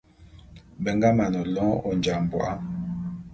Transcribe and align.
Be 0.81 0.89
nga 0.95 1.09
mane 1.17 1.41
lôn 1.53 1.71
Ojambô'a. 1.89 2.53